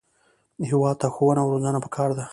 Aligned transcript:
هېواد 0.71 0.95
ته 1.01 1.07
ښوونه 1.15 1.39
او 1.43 1.51
روزنه 1.53 1.79
پکار 1.85 2.09
ده 2.17 2.25